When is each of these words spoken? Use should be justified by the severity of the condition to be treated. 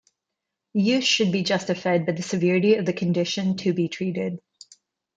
Use 0.73 1.03
should 1.05 1.31
be 1.31 1.43
justified 1.43 2.07
by 2.07 2.13
the 2.13 2.23
severity 2.23 2.73
of 2.73 2.87
the 2.87 2.91
condition 2.93 3.55
to 3.57 3.71
be 3.71 3.87
treated. 3.87 4.39